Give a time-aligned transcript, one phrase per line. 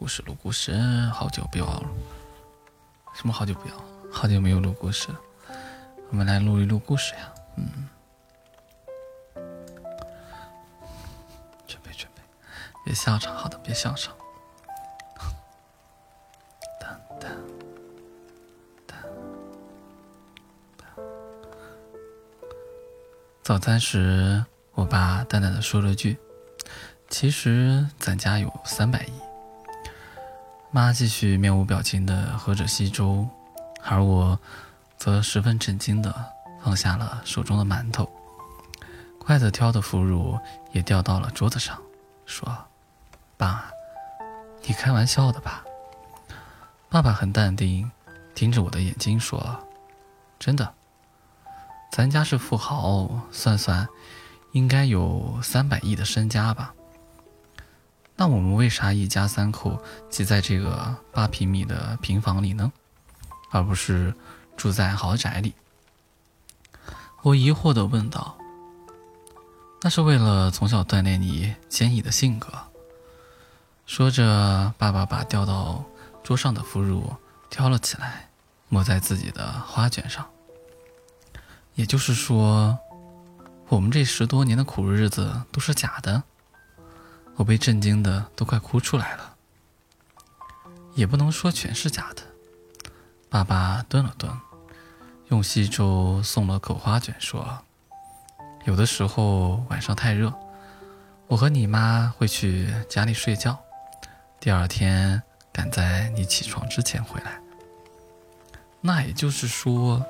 [0.00, 0.72] 故事，录故事，
[1.12, 1.82] 好久不要了，
[3.12, 3.74] 什么好久不要，
[4.10, 5.20] 好久没有录故事了，
[6.08, 7.86] 我们来录一录故事呀，嗯，
[11.66, 12.22] 准备准备，
[12.82, 14.16] 别笑场，好的，别笑场。
[23.42, 24.42] 早餐时，
[24.72, 26.16] 我爸淡淡的说了句
[27.10, 29.12] ：“其实咱家有三百亿。”
[30.72, 33.28] 妈继续面无表情的喝着稀粥，
[33.82, 34.38] 而我
[34.96, 36.14] 则十分震惊的
[36.62, 38.08] 放下了手中的馒头，
[39.18, 40.38] 筷子挑的腐乳
[40.70, 41.76] 也掉到了桌子上，
[42.24, 42.56] 说
[43.36, 43.68] ：“爸，
[44.62, 45.64] 你开玩笑的吧？”
[46.88, 47.90] 爸爸很淡定，
[48.32, 49.66] 盯着我的眼睛说
[50.38, 50.72] ：“真的。”
[51.90, 53.88] 咱家是富豪，算算，
[54.52, 56.72] 应该有三百亿的身家吧？
[58.20, 62.70] 那我们为啥一家三口挤在这个八平米的平房里呢，
[63.50, 64.14] 而不是
[64.58, 65.54] 住在豪宅里？
[67.22, 68.36] 我疑惑地问道。
[69.80, 72.52] 那是为了从小锻炼你坚毅的性格。
[73.86, 75.82] 说着，爸爸把掉到
[76.22, 77.16] 桌上的腐乳
[77.48, 78.28] 挑了起来，
[78.68, 80.28] 抹在自己的花卷上。
[81.74, 82.78] 也就是说，
[83.68, 86.22] 我们这十多年的苦日子都是假的。
[87.40, 89.34] 我被震惊的都快哭出来了。
[90.94, 92.22] 也不能说全是假的。
[93.30, 94.30] 爸爸顿了顿，
[95.28, 97.64] 用稀粥送了口花卷，说
[98.66, 100.30] ：“有的时候晚上太热，
[101.28, 103.58] 我和你妈会去家里睡觉，
[104.38, 107.40] 第二天赶在你起床之前回来。
[108.82, 110.04] 那也就是说。”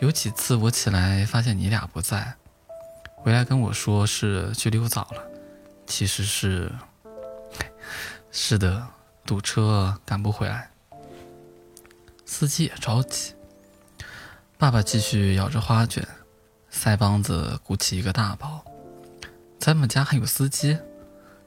[0.00, 2.32] 有几次我起来发现你俩不在，
[3.16, 5.29] 回来跟我说是去溜早了，
[5.90, 6.72] 其实是，
[8.30, 8.86] 是的，
[9.26, 10.70] 堵车赶不回来，
[12.24, 13.34] 司机也着急。
[14.56, 16.06] 爸爸继续咬着花卷，
[16.72, 18.64] 腮帮子鼓起一个大包。
[19.58, 20.78] 咱们家还有司机？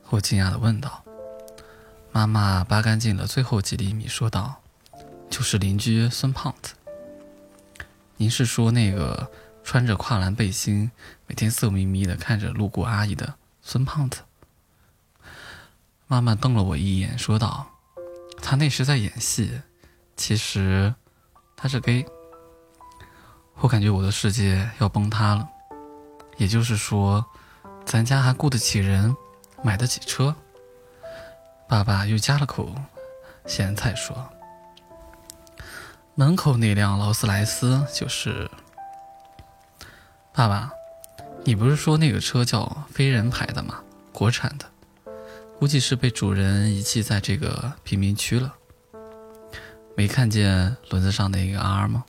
[0.10, 1.04] 我惊讶地问道。
[2.12, 4.62] 妈妈扒干净了最后几厘米，说道
[5.32, 6.74] ：“就是邻居孙胖子。”
[8.18, 9.32] 您是说那个
[9.64, 10.92] 穿着跨栏背心，
[11.28, 14.20] 每天色眯眯的看着路过阿姨的孙胖子？
[16.14, 17.66] 妈妈瞪了我一眼，说道
[18.40, 19.60] ：“他那是在演戏，
[20.16, 20.94] 其实
[21.56, 22.06] 他是 gay。”
[23.58, 25.50] 我感觉我的世界要崩塌了。
[26.38, 27.26] 也就是说，
[27.84, 29.16] 咱家还雇得起人，
[29.64, 30.36] 买得起车？
[31.68, 32.76] 爸爸又加了口
[33.48, 34.16] 咸菜，说。
[36.14, 38.52] 门口那辆劳斯莱斯就是。
[40.32, 40.72] 爸爸，
[41.44, 43.82] 你不是说那个车叫飞人牌的吗？
[44.12, 44.70] 国产的，
[45.64, 48.54] 估计是被主人遗弃在这个贫民区了。
[49.96, 52.04] 没看见轮子上那个 R 吗？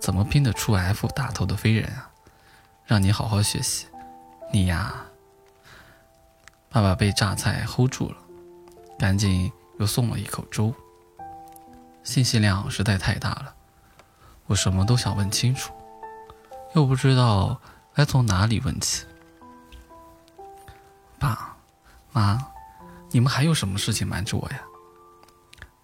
[0.00, 2.10] 怎么拼得出 F 打头的飞人啊？
[2.86, 3.88] 让你好好学习，
[4.50, 5.04] 你呀。
[6.70, 8.16] 爸爸被榨菜 hold 住了，
[8.98, 10.74] 赶紧又送了一口粥。
[12.02, 13.54] 信息量实在太大了，
[14.46, 15.74] 我什么都想问清楚，
[16.74, 17.60] 又不知道
[17.92, 19.04] 该从哪里问起。
[21.18, 21.49] 爸
[22.12, 22.44] 妈，
[23.10, 24.60] 你们还有什么事情瞒着我呀？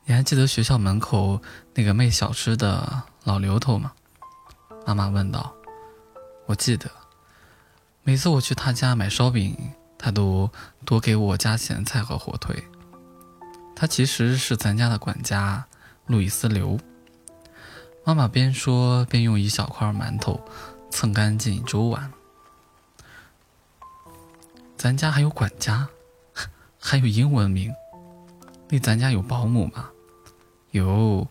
[0.04, 1.40] 你还记得学校门口
[1.74, 3.92] 那个卖小吃的老刘头吗？
[4.86, 5.52] 妈妈问道。
[6.46, 6.90] 我记得，
[8.04, 9.56] 每次我去他家买烧饼，
[9.98, 10.48] 他都
[10.84, 12.62] 多给我加咸菜和火腿。
[13.74, 15.66] 他其实是咱家的管家。
[16.06, 16.78] 路易斯刘，
[18.04, 20.40] 妈妈边说边用一小块馒头
[20.88, 22.12] 蹭干净粥碗。
[24.76, 25.88] 咱家还有管家，
[26.78, 27.74] 还有英文名。
[28.68, 29.90] 那咱家有保姆吗？
[30.70, 31.26] 有。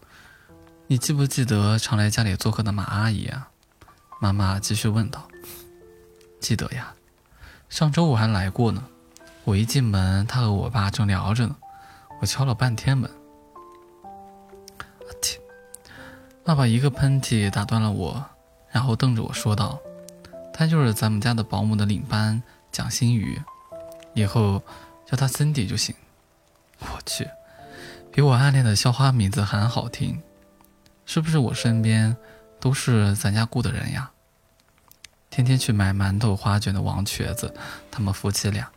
[0.87, 3.49] 你记不记得常来家里做客的马阿姨啊？
[4.19, 5.27] 妈妈继续问道。
[6.39, 6.93] 记得呀，
[7.69, 8.83] 上周我还来过呢。
[9.43, 11.55] 我一进门，她和我爸正聊着呢，
[12.21, 13.09] 我敲了半天门。
[14.03, 15.37] 阿嚏
[16.43, 18.23] 爸爸一个喷嚏打断了我，
[18.71, 19.79] 然后瞪着我说道
[20.53, 22.41] ：“他就是咱们家的保姆的领班
[22.71, 23.41] 蒋新宇，
[24.13, 24.61] 以后
[25.15, 25.95] 叫他 Cindy 就行。”
[26.79, 27.29] 我去，
[28.11, 30.21] 比我暗恋的校花名字还好听，
[31.05, 32.15] 是不是我身边
[32.59, 34.11] 都是咱家雇的人呀？
[35.29, 37.53] 天天去买馒头花卷的王瘸子，
[37.89, 38.69] 他们夫妻俩，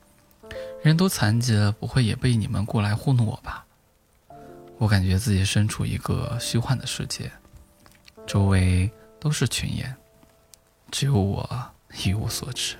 [0.80, 3.64] 人都残疾了，不会也被你们雇来糊弄我吧？
[4.78, 7.30] 我感觉自己身处一个虚幻的世界。
[8.26, 8.88] 周围
[9.18, 9.92] 都是群演，
[10.92, 11.72] 只有我
[12.04, 12.76] 一无所知。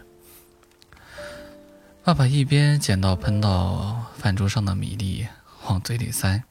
[2.09, 5.29] 爸爸一边捡到喷到饭桌上的米粒，
[5.67, 6.43] 往嘴里塞，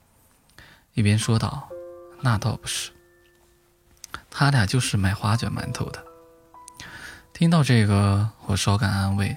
[0.93, 1.67] 一边说道
[2.21, 2.91] ：“那倒不是，
[4.29, 6.03] 他俩就是卖花卷馒头的。”
[7.33, 9.35] 听到这个，我稍感安慰，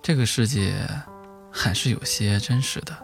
[0.00, 0.88] 这个世界
[1.50, 2.96] 还是有些真实的。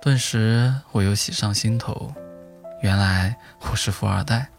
[0.00, 2.14] 顿时，我又喜上心头，
[2.80, 4.50] 原来我是富二代，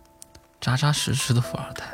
[0.59, 1.85] 扎扎实实的富二代。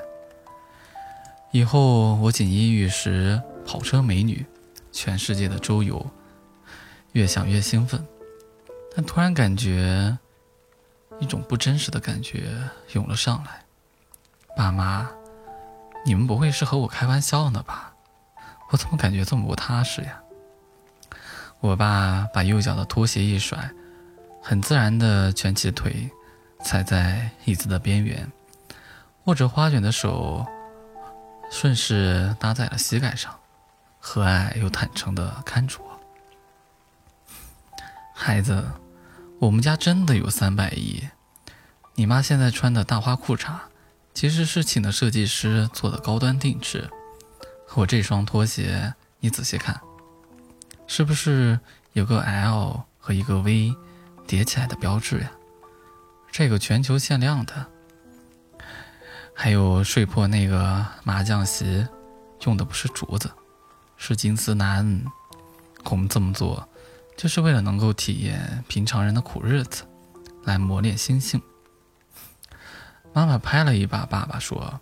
[1.52, 3.40] 以后我锦衣玉食、
[3.72, 4.46] 跑车美女、
[4.92, 6.06] 全世界的周游，
[7.14, 8.06] 越想越兴奋，
[8.94, 10.18] 但突然感觉
[11.22, 12.52] 一种不真实的感觉
[12.92, 13.64] 涌了上来。
[14.58, 15.10] 爸妈，
[16.06, 17.94] 你们不会是和我开玩笑呢吧？
[18.72, 20.22] 我怎么感觉这么不踏实呀？
[21.62, 23.72] 我爸把右脚的拖鞋一甩，
[24.42, 26.12] 很自然地蜷起腿，
[26.62, 28.30] 踩在椅子的边缘，
[29.24, 30.46] 握着花卷的手。
[31.50, 33.34] 顺势搭在了膝盖上，
[34.02, 35.92] 和蔼又坦诚地看着我。
[38.14, 38.62] 孩子，
[39.40, 41.08] 我们家真的有三百亿。
[41.96, 43.60] 你妈现在穿的大花裤衩，
[44.14, 46.90] 其实是请的设计师做的高端定制。
[47.76, 49.80] 我这双拖鞋，你仔细看，
[50.88, 51.60] 是不是
[51.94, 53.74] 有个 L 和一个 V
[54.28, 55.32] 叠起来的标志呀？
[56.32, 57.68] 这个全球限量的。
[59.34, 61.88] 还有睡破那个麻将席，
[62.46, 63.32] 用的不是竹子，
[64.04, 65.06] 是金丝楠。
[65.92, 66.68] 我们这么做，
[67.16, 69.84] 就是为了能够体验平常人的苦日子，
[70.44, 71.40] 来磨练心性。
[73.14, 74.82] 妈妈拍了一把爸爸，说：“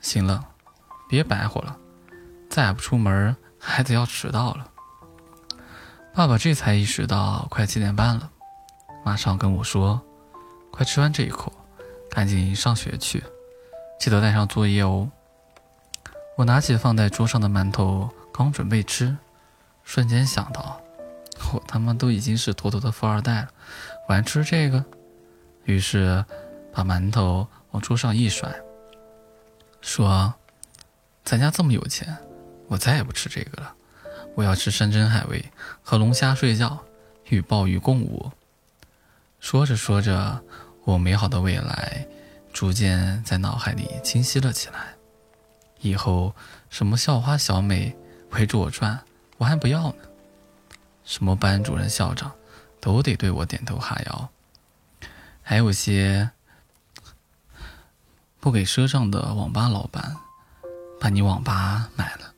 [0.00, 0.42] 行了，
[1.06, 1.76] 别白活了，
[2.48, 4.70] 再不出门，孩子要迟到了。”
[6.14, 8.30] 爸爸这才意识到快七点半了，
[9.04, 10.00] 马上跟我说
[10.72, 11.52] ：“快吃完这一口，
[12.10, 13.22] 赶紧上学去。”
[14.00, 15.10] 记得带上作业哦。
[16.36, 19.16] 我拿起放在桌上的馒头，刚准备吃，
[19.84, 20.80] 瞬间想到，
[21.52, 23.48] 我他妈都已经是妥妥的富二代了，
[24.08, 24.84] 我还吃这个？
[25.64, 26.24] 于是
[26.72, 28.52] 把馒头往桌上一甩，
[29.80, 30.34] 说
[31.24, 32.16] ：“咱家这么有钱，
[32.66, 33.74] 我再也不吃这个了。
[34.34, 35.52] 我要吃山珍海味，
[35.82, 36.82] 和龙虾睡觉，
[37.28, 38.32] 与鲍鱼共舞。”
[39.38, 40.42] 说着说着，
[40.84, 42.06] 我美好的未来。
[42.52, 44.93] 逐渐在脑海里清晰了起来。
[45.84, 46.34] 以后
[46.70, 47.94] 什么校花小美
[48.30, 48.98] 围着我转，
[49.36, 49.96] 我还不要呢。
[51.04, 52.32] 什么班主任校长，
[52.80, 54.28] 都得对我点头哈腰。
[55.42, 56.30] 还有些
[58.40, 60.16] 不给赊账的网吧老板，
[60.98, 62.32] 把你网吧买了，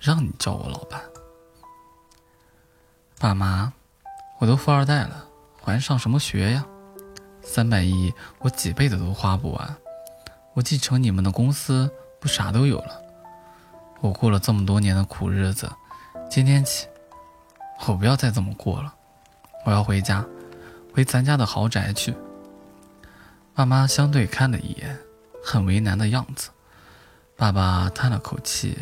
[0.00, 1.02] 让你叫我老板。
[3.18, 3.74] 爸妈，
[4.38, 5.26] 我都富二代了，
[5.62, 6.64] 还上什么学呀？
[7.42, 9.76] 三百亿，我几辈子都花不完。
[10.60, 11.90] 我继承你们的公司，
[12.20, 13.00] 不啥都有了。
[14.00, 15.72] 我过了这么多年的苦日子，
[16.28, 16.86] 今天起，
[17.86, 18.94] 我不要再这么过了。
[19.64, 20.22] 我要回家，
[20.92, 22.14] 回咱家的豪宅去。
[23.54, 24.98] 爸妈相对看了一眼，
[25.42, 26.50] 很为难的样子。
[27.38, 28.76] 爸爸叹了口气，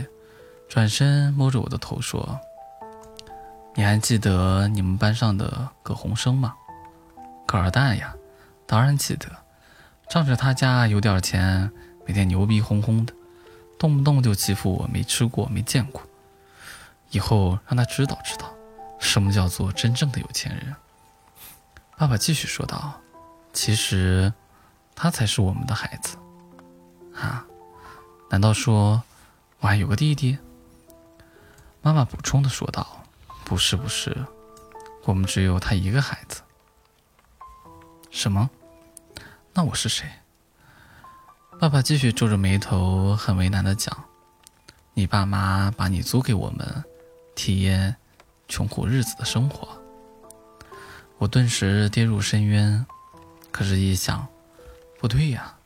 [0.68, 2.40] 转身摸着我的头说
[3.76, 6.56] ：“你还记得你们班上的葛洪生吗？
[7.46, 8.12] 葛二蛋呀。”
[8.66, 9.28] 当然记得，
[10.08, 11.70] 仗着他家有点钱，
[12.06, 13.12] 每天牛逼哄哄的，
[13.78, 16.02] 动不动就欺负我没吃过、没见过。
[17.10, 18.50] 以后让他知道知道，
[18.98, 20.74] 什么叫做真正的有钱人。
[21.96, 23.00] 爸爸继续说道
[23.52, 24.32] ：“其实，
[24.94, 26.16] 他才是我们的孩子。”
[27.14, 27.44] 啊？
[28.30, 29.02] 难道说
[29.60, 30.38] 我还有个弟弟？
[31.82, 33.04] 妈妈补充的说道
[33.44, 34.16] ：“不是不是，
[35.04, 36.42] 我们只有他一个孩子。”
[38.10, 38.48] 什么？
[39.54, 40.08] 那我是谁？
[41.58, 44.04] 爸爸继续皱着眉头，很为难的讲
[44.94, 46.84] ：“你爸妈把你租给我们，
[47.34, 47.96] 体验
[48.46, 49.68] 穷苦日子的生活。”
[51.18, 52.86] 我顿时跌入深渊。
[53.50, 54.24] 可是，一想，
[55.00, 55.56] 不对呀，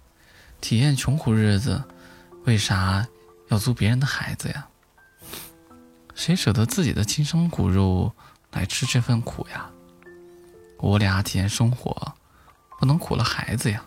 [0.63, 1.83] 体验穷苦日子，
[2.45, 3.07] 为啥
[3.49, 4.67] 要租别人的孩子呀？
[6.15, 8.11] 谁舍得自己的亲生骨肉
[8.53, 9.69] 来吃这份苦呀？
[10.79, 12.15] 我俩体验生活。
[12.83, 13.81] 不能苦了孩子呀，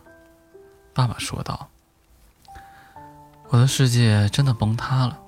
[0.94, 1.68] 爸爸说道。
[3.50, 5.20] 我的世界真的崩塌了。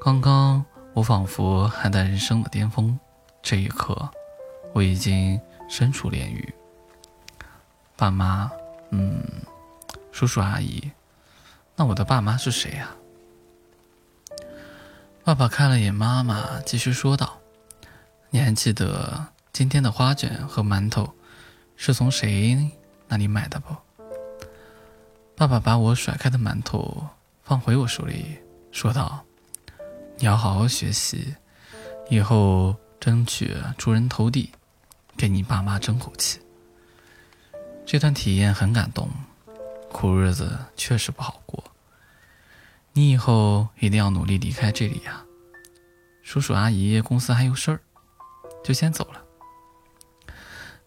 [0.00, 0.64] 刚刚
[0.94, 2.98] 我仿佛还在人生的巅峰，
[3.42, 4.08] 这一刻
[4.72, 6.54] 我已经身处炼狱。
[7.94, 8.50] 爸妈，
[8.88, 9.22] 嗯，
[10.10, 10.90] 叔叔阿姨，
[11.76, 12.88] 那我的爸妈是谁呀？
[15.24, 17.38] 爸爸看了眼妈妈，继续说道
[18.32, 21.12] ：“你还记得今天的花卷和馒头
[21.76, 22.72] 是从谁？”
[23.08, 23.74] 那你买的不？
[25.34, 27.08] 爸爸把我甩开的馒头
[27.42, 28.38] 放回我手里，
[28.70, 29.24] 说道
[30.18, 31.34] ：“你要好好学习，
[32.10, 34.52] 以后争取出人头地，
[35.16, 36.40] 给你爸妈争口气。
[37.86, 39.08] 这段体验很感动，
[39.90, 41.64] 苦日子确实不好过。
[42.92, 45.24] 你以后一定要努力离开这里呀！
[46.22, 47.80] 叔叔阿姨公司还有事儿，
[48.62, 49.22] 就先走了。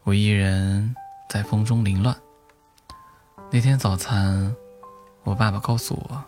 [0.03, 0.95] 我一人
[1.31, 2.13] 在风中凌乱。
[3.49, 4.53] 那天早餐，
[5.23, 6.21] 我爸爸告诉我，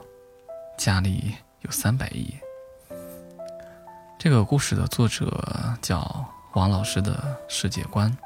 [0.77, 2.33] 家里有三百亿。
[4.17, 5.43] 这个故事的作者
[5.81, 8.17] 叫王老师的世界观。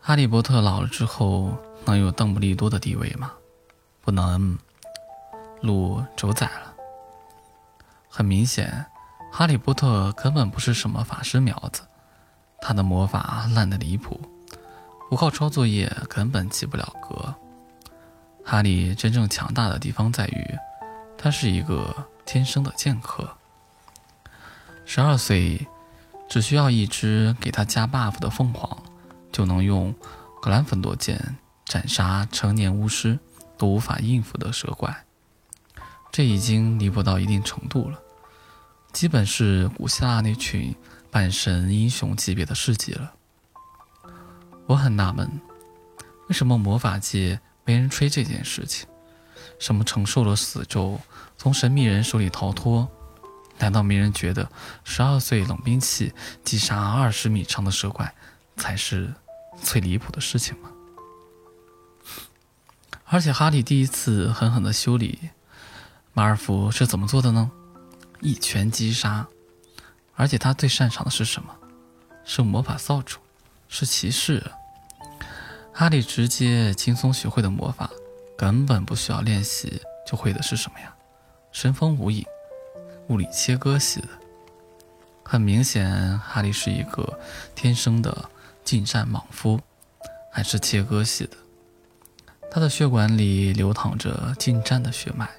[0.00, 1.52] 哈利波特老了之后
[1.84, 3.30] 能有邓布利多的地位吗？
[4.00, 4.58] 不能，
[5.60, 6.69] 路走窄了。
[8.12, 8.86] 很明显，
[9.30, 11.82] 哈利波特根本不是什么法师苗子，
[12.60, 14.20] 他的魔法烂得离谱。
[15.08, 17.32] 不靠抄作业根本及不了格。
[18.44, 20.58] 哈利真正强大的地方在于，
[21.16, 21.94] 他是一个
[22.26, 23.36] 天生的剑客。
[24.84, 25.68] 十二岁，
[26.28, 28.82] 只需要一只给他加 buff 的凤凰，
[29.30, 29.94] 就能用
[30.42, 33.18] 格兰芬多剑斩杀成年巫师
[33.56, 35.04] 都无法应付的蛇怪。
[36.12, 37.98] 这已经离谱到一定程度了，
[38.92, 40.74] 基本是古希腊那群
[41.10, 43.12] 半神英雄级别的事迹了。
[44.66, 45.40] 我很纳闷，
[46.28, 48.86] 为什么魔法界没人吹这件事情？
[49.58, 51.00] 什么承受了死咒，
[51.36, 52.88] 从神秘人手里逃脱？
[53.58, 54.50] 难道没人觉得
[54.84, 56.12] 十二岁冷兵器
[56.42, 58.14] 击杀二十米长的蛇怪
[58.56, 59.12] 才是
[59.62, 60.70] 最离谱的事情吗？
[63.04, 65.30] 而且哈利第一次狠狠的修理
[66.12, 67.50] 马尔福是怎么做的呢？
[68.20, 69.26] 一拳击杀，
[70.14, 71.54] 而且他最擅长的是什么？
[72.24, 73.18] 是魔法扫帚，
[73.68, 74.44] 是骑士。
[75.72, 77.88] 哈利直接轻松学会的魔法，
[78.36, 80.94] 根本不需要练习就会的是什么呀？
[81.52, 82.24] 神风无影，
[83.08, 84.08] 物理切割系的。
[85.24, 87.18] 很明显，哈利是一个
[87.54, 88.28] 天生的
[88.64, 89.60] 近战莽夫，
[90.30, 91.36] 还是切割系的。
[92.50, 95.30] 他的血管里流淌着近战的血脉，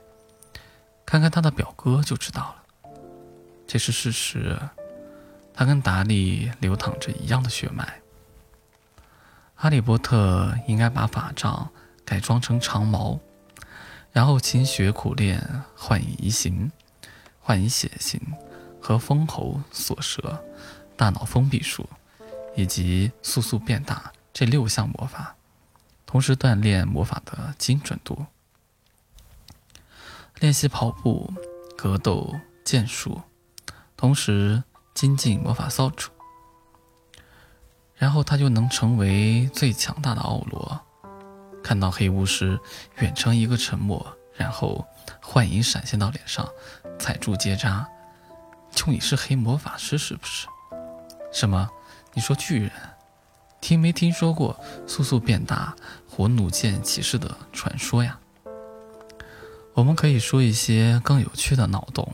[1.11, 2.91] 看看他的表哥就知道了。
[3.67, 4.57] 这是事实，
[5.53, 7.99] 他跟达利流淌着一样的血脉。
[9.53, 11.69] 哈利波特应该把法杖
[12.05, 13.19] 改装成长矛，
[14.13, 16.71] 然后勤学苦练幻影移形、
[17.41, 18.17] 幻影血形
[18.81, 20.41] 和封喉锁舌、
[20.95, 21.89] 大脑封闭术
[22.55, 25.35] 以及速速变大这六项魔法，
[26.05, 28.25] 同时锻炼魔法的精准度，
[30.41, 31.31] 练习跑步、
[31.77, 32.33] 格斗、
[32.65, 33.21] 剑术，
[33.95, 34.63] 同时
[34.95, 36.09] 精进魔法扫帚。
[37.93, 40.81] 然后他就能成为最强大的奥罗。
[41.63, 42.59] 看到黑巫师
[42.97, 44.83] 远程一个沉默，然后
[45.21, 46.49] 幻影闪现到脸上，
[46.97, 47.87] 踩住结扎。
[48.71, 50.47] 就你是黑魔法师是不是？
[51.31, 51.69] 什么？
[52.13, 52.71] 你说巨人？
[53.61, 55.75] 听没听说过速速变大
[56.09, 58.19] 火弩箭骑士的传说呀？
[59.73, 62.13] 我们可以说一些更有趣的脑洞。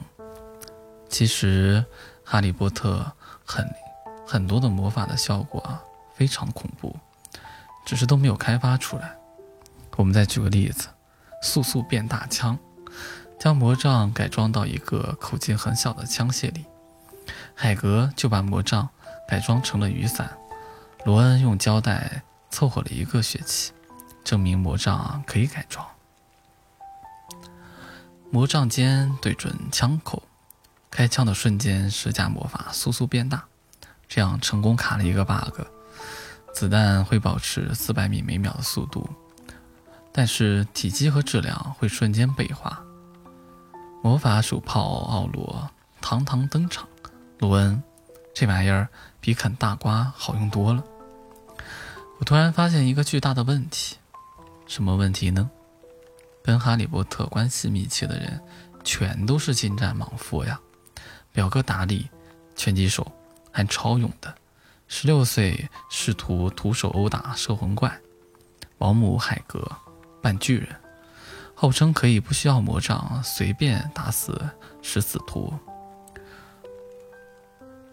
[1.10, 1.86] 其实，
[2.24, 3.14] 哈利波特
[3.46, 3.68] 很。
[4.30, 5.82] 很多的魔法的效果啊，
[6.14, 6.94] 非常恐怖，
[7.86, 9.16] 只是都没有开发出来。
[9.96, 10.90] 我们再举个例子，
[11.42, 12.60] 速速变大枪，
[13.40, 16.66] 将魔杖改装到一个口径很小的枪械里。
[17.56, 18.90] 海格就把魔杖
[19.30, 20.38] 改装成了雨伞。
[21.06, 22.22] 罗恩用胶带
[22.52, 23.72] 凑合了一个学期，
[24.26, 25.88] 证明魔杖可以改装。
[28.30, 30.22] 魔杖尖对准枪口，
[30.92, 33.46] 开枪的瞬间施加魔法，速速变大。
[34.08, 35.62] 这样成功卡了一个 bug，
[36.54, 39.10] 子弹会保持四百米每秒的速度，
[40.12, 42.82] 但是体积和质量会瞬间倍化。
[44.04, 45.70] 魔法手炮奥罗
[46.02, 46.88] 堂堂登场，
[47.40, 47.82] 罗恩，
[48.34, 48.88] 这玩意儿
[49.20, 50.84] 比啃大瓜好用多了。
[52.20, 53.98] 我突然发现一个巨大的问题，
[54.68, 55.50] 什么问题呢？
[56.48, 58.42] 跟哈利波特关系密切的人，
[58.82, 60.58] 全都是近战莽夫呀。
[61.34, 62.10] 表哥达利，
[62.56, 63.06] 拳击手。
[63.52, 64.34] 还超勇的，
[64.88, 68.00] 十六岁试图徒手殴打摄魂怪，
[68.78, 69.70] 保姆海格
[70.22, 70.70] 扮巨人，
[71.54, 74.40] 号称可以不需要魔杖随便打死
[74.82, 75.52] 食死徒。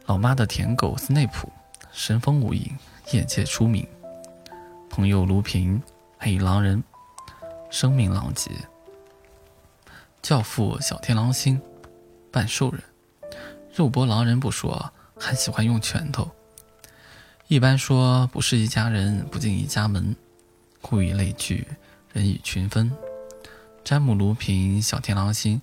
[0.07, 1.51] 老妈的舔狗斯内普，
[1.91, 2.77] 神风无影，
[3.11, 3.85] 业界出名。
[4.91, 5.83] 朋友卢平，
[6.19, 6.85] 黑狼人，
[7.75, 8.53] 声名狼藉。
[10.23, 11.61] 教父小天狼星，
[12.31, 12.81] 半兽人，
[13.75, 14.93] 肉搏狼人不说。
[15.19, 16.31] 还喜欢用拳头。
[17.49, 20.15] 一般说，不是一家人，不进一家门。
[20.91, 21.67] 物以类聚，
[22.13, 22.93] 人以群分。
[23.83, 25.61] 詹姆·卢平、小天狼星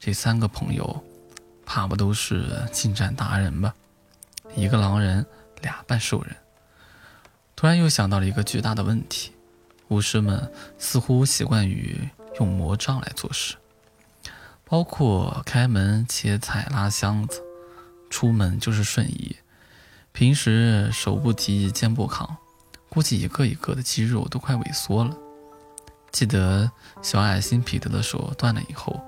[0.00, 1.04] 这三个朋友，
[1.64, 3.72] 怕不都是近战达人吧？
[4.56, 5.24] 一个狼人，
[5.62, 6.34] 俩半兽人。
[7.54, 9.33] 突然又想到了一个巨大的问题：
[9.88, 13.56] 巫师们似乎习惯于用魔杖来做事，
[14.64, 17.42] 包括开门、切菜、拉箱子，
[18.10, 19.36] 出门就是瞬移。
[20.12, 22.36] 平时手不提，肩不扛。
[22.88, 25.16] 估计一个一个的肌肉都快萎缩了。
[26.12, 26.70] 记得
[27.02, 29.02] 小矮星彼得的手断了以后，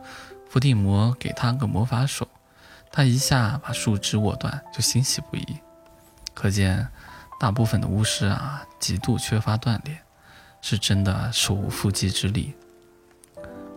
[0.48, 2.26] 伏地魔给他个魔法手，
[2.90, 5.58] 他一下把树枝握断，就欣喜不已。
[6.34, 6.88] 可见，
[7.38, 10.00] 大部分的巫师啊，极度缺乏锻炼，
[10.68, 12.52] 是真的手无缚鸡之力。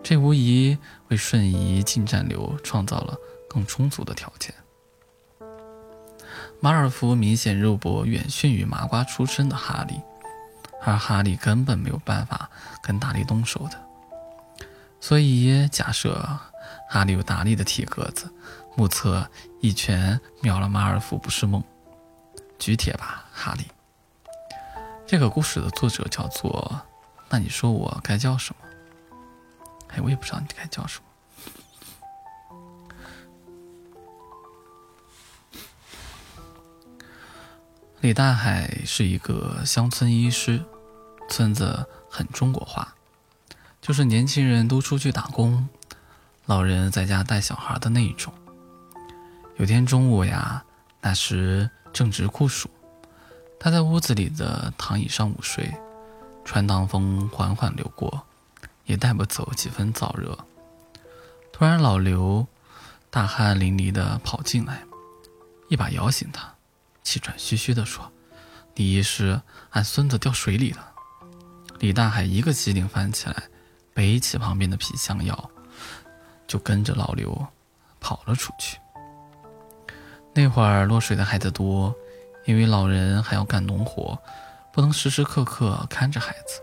[0.01, 0.75] 这无疑
[1.09, 3.15] 为瞬移近战流创造了
[3.47, 4.51] 更充足的条件。
[6.59, 10.01] 马尔福明显肉搏远逊于麻瓜出身的哈利，
[10.81, 12.49] 而哈利根本没有办法
[12.81, 13.79] 跟达利动手的。
[14.99, 16.27] 所以假设
[16.89, 18.33] 哈利有达利的体格子，
[18.75, 19.29] 目测
[19.61, 21.63] 一拳秒了马尔福不是梦。
[22.57, 23.65] 举铁吧，哈利。
[25.09, 26.79] 这个故事的作者叫做……
[27.29, 29.17] 那你说我该叫什么？
[29.87, 31.05] 哎，我也不知道你该叫什么。
[38.01, 40.63] 李大海是一个乡村医师，
[41.27, 42.93] 村子很中国化，
[43.81, 45.67] 就是年轻人都出去打工，
[46.45, 48.31] 老人在家带小孩的那一种。
[49.57, 50.63] 有天中午呀，
[51.01, 52.69] 那时正值酷暑，
[53.59, 55.69] 他在屋子里的躺椅上午睡，
[56.45, 58.23] 穿堂风缓缓流过，
[58.85, 60.37] 也带不走几分燥热。
[61.51, 62.47] 突然，老刘
[63.09, 64.83] 大汗淋漓地跑进来，
[65.67, 66.53] 一把摇醒他。
[67.03, 68.09] 气喘吁吁地说
[68.75, 70.93] ：“李医师，俺孙子掉水里了。”
[71.79, 73.43] 李大海一个机灵翻起来，
[73.93, 75.49] 背起旁边的皮箱药，
[76.47, 77.47] 就跟着老刘
[77.99, 78.77] 跑了出去。
[80.33, 81.93] 那会儿落水的孩子多，
[82.49, 84.17] 因为老人还要干农活，
[84.73, 86.59] 不能时时刻刻看着孩子。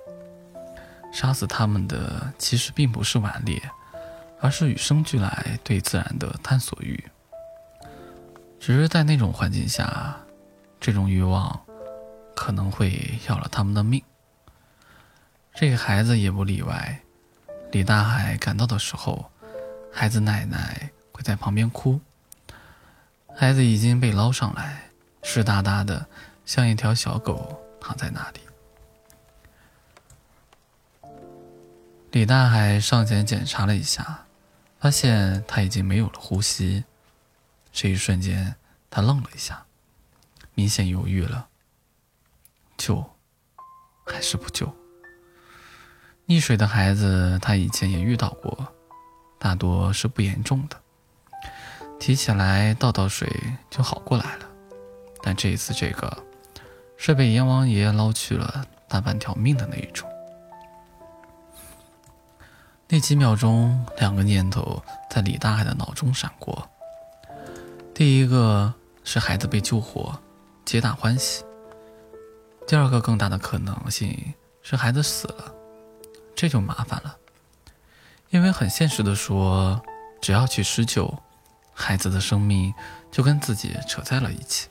[1.13, 3.63] 杀死他们的其实并不是顽劣，
[4.41, 7.05] 而是与生俱来对自然的探索欲。
[8.59, 10.17] 只是在那种环境下。
[10.79, 11.59] 这种欲望
[12.35, 14.03] 可能会要了他们的命。
[15.55, 17.01] 这个孩子也不例外。
[17.73, 19.31] 李大海赶到的时候，
[19.91, 22.01] 孩子奶奶会在旁边哭。
[23.35, 24.86] 孩子已经被捞上来，
[25.29, 26.07] 湿哒哒的，
[26.45, 28.41] 像一条小狗躺在那里。
[32.13, 34.25] 李大海上前检查了一下，
[34.79, 36.85] 发现他已经没有了呼吸。
[37.73, 38.55] 这一瞬间，
[38.89, 39.65] 他愣了一下。
[40.55, 41.49] 明显犹豫了，
[42.79, 43.05] 救
[44.07, 44.73] 还是不救？
[46.29, 48.73] 溺水的孩子他以前也遇到过，
[49.41, 50.81] 大多是不严重的，
[51.99, 53.29] 提起来倒倒水
[53.69, 54.46] 就好过来了。
[55.27, 56.25] 但这一次这个，
[56.97, 60.09] 是被阎王爷捞去了大半条命的那一种。
[62.87, 66.71] 那几秒钟，两个念头在李大海的脑中闪过，
[67.93, 70.17] 第一个是孩子被救活。
[70.65, 71.45] 皆大欢喜。
[72.65, 75.53] 第二个更大的可能性是孩子死了，
[76.37, 77.17] 这就麻烦了，
[78.31, 79.83] 因为很现实的说，
[80.23, 81.13] 只要去施救，
[81.75, 82.73] 孩子的生命
[83.11, 84.69] 就跟自己扯在了一起。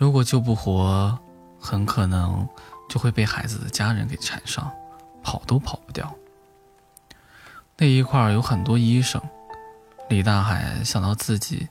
[0.00, 1.18] 如果救不活，
[1.60, 2.48] 很可能
[2.88, 4.72] 就会被孩子的家人给缠上，
[5.22, 6.10] 跑都跑不掉。
[7.76, 9.20] 那一块有很多医生，
[10.08, 11.68] 李大海想到自己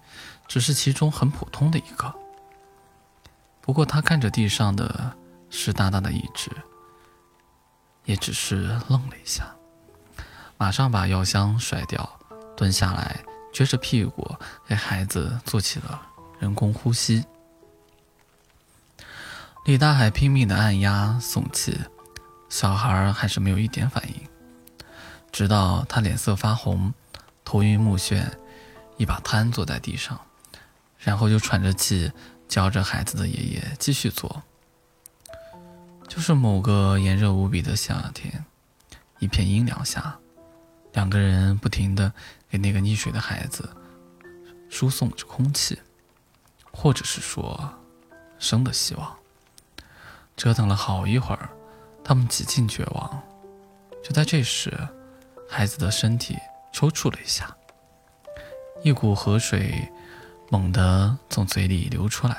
[0.48, 2.14] 只是其中很普通的一个。
[3.62, 5.12] 不过他看着地上的
[5.50, 6.52] 湿哒哒的一只，
[8.06, 9.56] 也只是愣了一下，
[10.56, 12.08] 马上把药箱甩掉，
[12.56, 14.36] 蹲下来，撅着屁股
[14.68, 16.00] 给孩子做起了
[16.38, 17.26] 人工呼吸。
[19.66, 21.80] 李大海拼命的按压送气，
[22.50, 24.28] 小孩还是没有一点反应，
[25.32, 26.94] 直到他脸色发红，
[27.46, 28.24] 头晕目眩，
[28.98, 30.20] 一把瘫坐在地上，
[30.98, 32.12] 然后就喘着气。
[32.50, 34.42] 教着孩子的爷爷继续做。
[36.08, 38.44] 就是某个炎热无比的夏天，
[39.20, 40.18] 一片阴凉下，
[40.94, 42.12] 两个人不停的
[42.50, 43.70] 给那个溺水的孩子
[44.68, 45.80] 输送着空气，
[46.72, 47.72] 或者是说
[48.40, 49.19] 生的希望。
[50.40, 51.50] 折腾了好一会儿，
[52.02, 53.22] 他们几近绝望。
[54.02, 54.74] 就在这时，
[55.50, 56.38] 孩子的身体
[56.72, 57.54] 抽搐了一下，
[58.82, 59.92] 一股河水。
[60.52, 62.36] 猛地从嘴里流出来，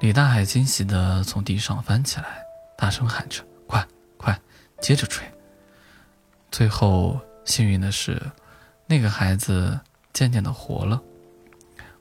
[0.00, 2.44] 李大海惊喜地从地上翻起来，
[2.76, 3.82] 大声喊着：“快
[4.18, 4.38] 快，
[4.82, 5.26] 接着吹！”
[6.52, 8.20] 最后幸运的是，
[8.84, 9.80] 那个孩子
[10.12, 11.00] 渐渐的活了，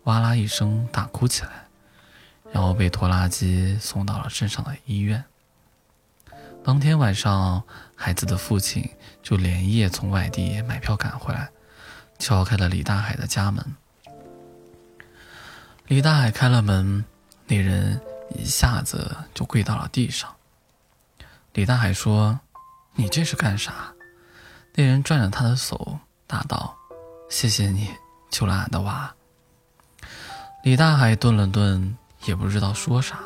[0.04, 1.63] 哇啦一声大哭起来，
[2.54, 5.22] 然后被拖拉机送到了镇上的医院。
[6.64, 7.62] 当天晚上，
[7.96, 8.90] 孩子的父亲
[9.22, 11.50] 就连夜从外地买票赶回来，
[12.20, 13.76] 敲开了李大海的家门。
[15.88, 17.04] 李大海开了门，
[17.48, 20.34] 那人一下子就跪到了地上。
[21.54, 22.40] 李大海说
[22.96, 23.94] ：“你这是干啥？”
[24.74, 26.78] 那人攥着他的手，答道
[27.30, 27.90] ：“谢谢你
[28.30, 29.14] 救了俺的娃。”
[30.64, 33.20] 李大海顿了顿，也不知道说啥，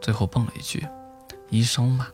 [0.00, 0.86] 最后蹦了一句
[1.50, 2.08] ：“医生嘛。”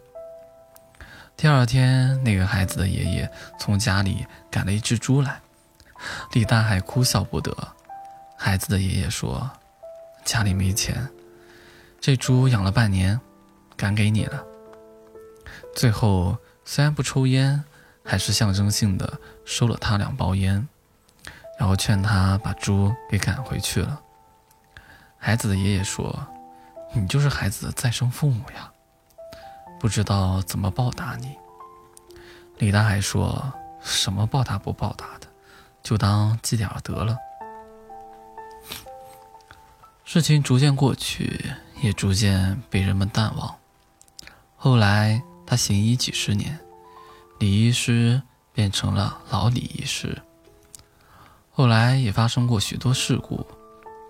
[1.37, 5.41] 第二天，那个孩子的爷爷从家里赶了一只猪来，
[6.33, 7.57] 李大海哭笑不得。
[8.37, 9.51] 孩子的爷爷说
[10.25, 11.09] ：“家里没钱，
[12.01, 13.21] 这猪养了半年，
[13.77, 14.45] 赶给你了。”
[15.75, 17.63] 最后，虽然不抽烟，
[18.05, 20.69] 还是象征性的收了他两包烟，
[21.59, 24.01] 然后劝他把猪给赶回去了。
[25.19, 26.27] 孩子的爷爷说
[26.95, 28.73] ：“你就是孩子的再生父母呀。”
[29.79, 31.37] 不知道怎么报答你，
[32.57, 35.29] 李大海说什么报答不报答的，
[35.83, 37.17] 就当祭点得了。
[40.05, 43.55] 事情逐渐过去，也逐渐被人们淡忘。
[44.57, 46.59] 后来他行医几十年，
[47.39, 48.21] 李医师
[48.53, 50.21] 变成了老李医师。
[51.53, 53.47] 后来也发生过许多事故，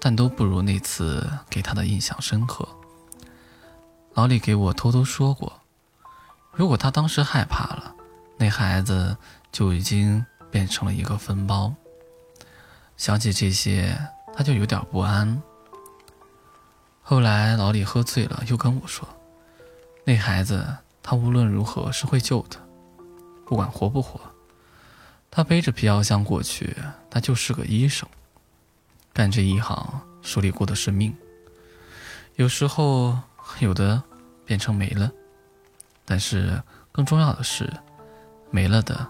[0.01, 2.67] 但都不如那次给他的印象深刻。
[4.15, 5.61] 老李给我偷偷说过。
[6.53, 7.95] 如果他当时害怕了，
[8.37, 9.17] 那孩子
[9.53, 11.73] 就已经变成了一个分包。
[12.97, 13.97] 想起这些，
[14.35, 15.41] 他就有点不安。
[17.01, 19.09] 后来老李喝醉了，又跟我说
[20.05, 20.67] ：“那孩子
[21.03, 22.57] 他无论如何是会救的，
[23.47, 24.21] 不管活不活。
[25.31, 26.77] 他背着皮药箱过去，
[27.09, 28.09] 他就是个医生，
[29.18, 31.12] 干这一行手里过的是命。
[32.37, 33.18] 有时候
[33.59, 34.00] 有的
[34.44, 35.11] 变成没了。”
[36.07, 37.68] 但是更重要的是，
[38.52, 39.04] 没了的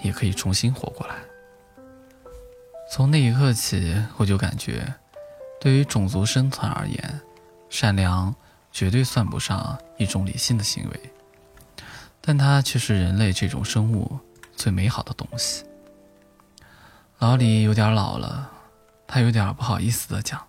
[0.00, 1.16] 也可以重新活过来。
[2.88, 4.94] 从那一刻起，我就感觉，
[5.60, 7.20] 对于种族生存而言，
[7.68, 8.32] 善良
[8.70, 11.12] 绝对算不上一种理性的行为，
[12.20, 14.16] 但它却是人类这种生物
[14.54, 15.64] 最美好的东西。
[17.18, 18.48] 老李有点老了，
[19.08, 20.40] 他有点不好意思的讲：“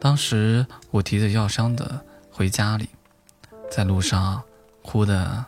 [0.00, 2.88] 当时我提着药箱的回家里，
[3.70, 4.42] 在路上。”
[4.82, 5.44] 哭的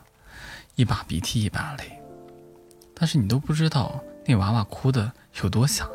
[0.76, 1.98] 一把鼻涕一把泪，
[2.94, 5.90] 但是你都不知道那娃娃哭的有多响。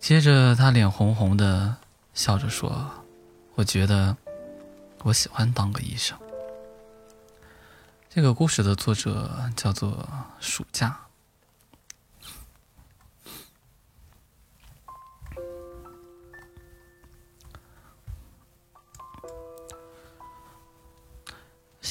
[0.00, 1.76] 接着他脸红红的
[2.14, 2.90] 笑着说
[3.54, 4.16] ：“我觉得
[5.02, 6.18] 我喜欢当个医生。”
[8.08, 10.08] 这个故事的作者叫做
[10.40, 10.88] 暑假。《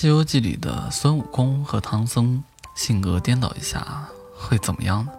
[0.02, 2.42] 西游记》里的孙悟空和唐僧
[2.74, 5.12] 性格颠倒一下会怎么样呢？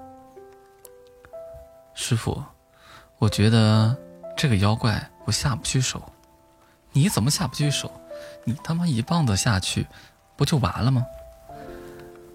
[1.93, 2.43] 师傅，
[3.19, 3.95] 我觉得
[4.35, 6.11] 这个妖怪我下不去手。
[6.93, 7.93] 你怎么下不去手？
[8.43, 9.87] 你他妈一棒子下去，
[10.35, 11.05] 不就完了吗？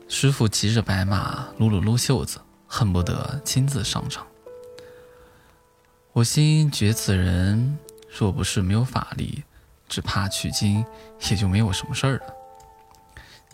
[0.08, 4.24] 师傅骑着白马，撸了撸袖子，恨不得亲自上场。
[6.14, 7.80] 我心觉此人
[8.16, 9.44] 若不是没有法力。
[9.88, 10.84] 只怕取经
[11.30, 12.35] 也就没有什么事儿了。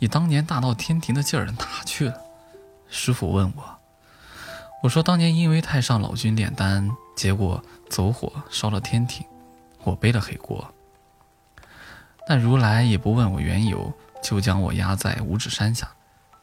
[0.01, 2.19] 你当年大闹天庭的劲儿哪去了？
[2.89, 3.79] 师傅问我，
[4.81, 9.23] 我说当年因为太上老君炼丹，结果走火烧了天庭，
[9.83, 10.73] 我背了黑锅。
[12.27, 15.87] 但如来也不问我缘由，就将我压在五指山下。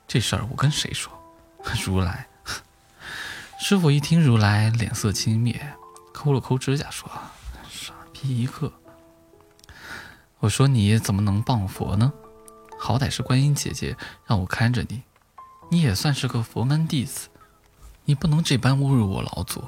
[0.06, 1.12] 这事儿我跟谁说？
[1.84, 2.28] 如来。
[3.58, 5.60] 师傅一听如来，脸色轻蔑，
[6.14, 7.10] 抠了抠指甲，说
[7.68, 8.72] ：“傻逼一个。”
[10.38, 12.12] 我说你怎么能谤佛呢？
[12.78, 15.02] 好歹是观音姐姐让我看着你，
[15.70, 17.28] 你也算是个佛门弟子，
[18.04, 19.62] 你不能这般侮辱我老祖。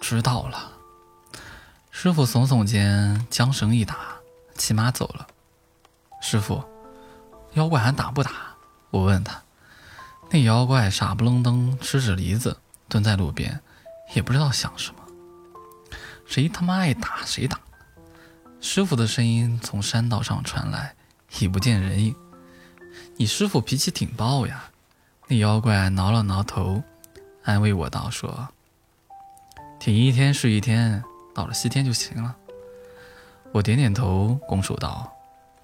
[0.00, 0.72] 知道了。
[1.90, 3.96] 师傅耸耸肩，缰绳一打，
[4.54, 5.26] 骑马走了。
[6.22, 6.64] 师傅，
[7.54, 8.30] 妖怪还打不打？
[8.90, 9.42] 我问他。
[10.30, 12.56] 那妖怪傻不愣登，吃着梨子，
[12.88, 13.60] 蹲在路边，
[14.14, 15.00] 也不知道想什么。
[16.24, 17.60] 谁他妈爱打谁打。
[18.60, 20.94] 师傅的声音从山道上传来，
[21.38, 22.14] 已不见人影。
[23.16, 24.64] 你师傅脾气挺暴呀。
[25.28, 26.82] 那妖怪挠了挠头，
[27.44, 28.48] 安慰我道：“说，
[29.78, 31.02] 挺一天是一天，
[31.34, 32.34] 到了西天就行了。”
[33.52, 35.12] 我点点头，拱手道：“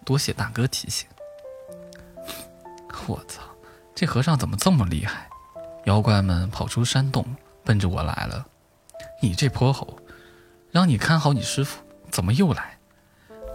[0.04, 1.08] 多谢大哥提醒。
[3.08, 3.42] ”我操，
[3.94, 5.28] 这和尚怎么这么厉害？
[5.84, 7.24] 妖怪们跑出山洞，
[7.64, 8.46] 奔着我来了。
[9.22, 9.98] 你这泼猴，
[10.70, 12.78] 让你看好你师傅，怎么又来？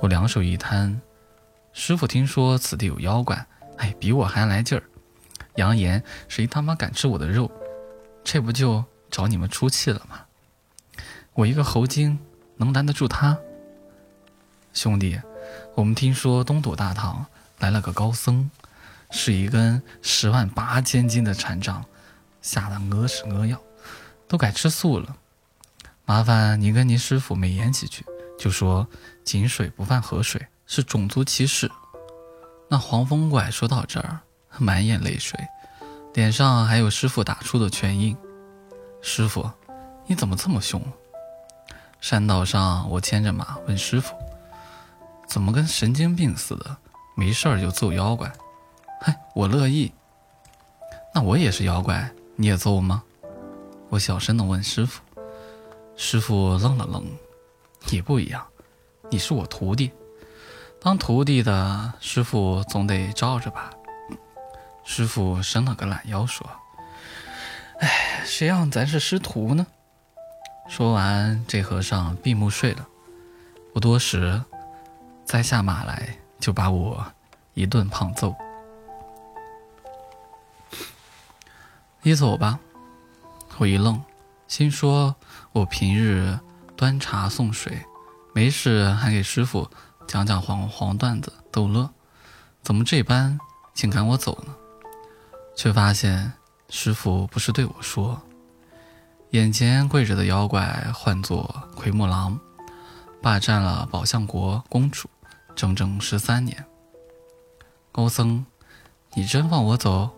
[0.01, 1.01] 我两手一摊，
[1.73, 3.45] 师傅听说此地有妖怪，
[3.77, 4.83] 哎，比我还来劲儿，
[5.55, 7.49] 扬言谁他妈敢吃我的肉，
[8.23, 10.21] 这不就找你们出气了吗？
[11.33, 12.19] 我一个猴精
[12.57, 13.37] 能拦得住他？
[14.73, 15.19] 兄弟，
[15.75, 17.25] 我们听说东土大唐
[17.59, 18.49] 来了个高僧，
[19.09, 21.83] 是一根十万八千斤的禅杖，
[22.41, 23.59] 吓得屙屎屙尿，
[24.27, 25.15] 都改吃素了。
[26.05, 28.05] 麻烦您跟您师傅美言几句，
[28.37, 28.87] 就说
[29.23, 31.69] 井水不犯河水是种族歧视。
[32.69, 34.21] 那黄风怪说到这儿，
[34.57, 35.37] 满眼泪水，
[36.13, 38.15] 脸上还有师傅打出的拳印。
[39.01, 39.51] 师傅，
[40.07, 40.81] 你怎么这么凶？
[41.99, 44.15] 山道上，我牵着马问师傅
[45.27, 46.77] ：“怎么跟神经病似的，
[47.17, 48.31] 没事儿就揍妖怪？”
[49.03, 49.91] 嗨，我乐意。
[51.13, 53.03] 那我也是妖怪，你也揍吗？
[53.89, 55.01] 我小声的问师傅。
[55.97, 57.05] 师傅愣了愣，
[57.89, 58.41] 也不一样，
[59.09, 59.91] 你是我徒弟，
[60.83, 63.69] 当徒弟的师傅总得罩着吧。
[64.83, 66.49] 师傅伸了个懒腰说
[67.79, 69.67] ：“哎，谁让咱是师徒呢？”
[70.67, 72.87] 说完，这和尚闭目睡了。
[73.71, 74.43] 不多时，
[75.23, 77.05] 再下马来就把我
[77.53, 78.35] 一顿胖揍。
[82.01, 82.59] 你走吧。
[83.59, 84.01] 我一愣，
[84.47, 85.15] 心说。
[85.51, 86.39] 我平日
[86.75, 87.85] 端茶送水，
[88.33, 89.69] 没事还给师傅
[90.07, 91.89] 讲讲黄黄段子逗乐，
[92.61, 93.39] 怎么这般
[93.73, 94.55] 竟赶我走呢？
[95.55, 96.33] 却发现
[96.69, 98.21] 师傅不是对我说，
[99.31, 102.39] 眼前跪着的妖怪唤作奎木狼，
[103.21, 105.09] 霸占了宝象国公主
[105.55, 106.65] 整整十三年。
[107.91, 108.45] 高僧，
[109.13, 110.09] 你真放我走？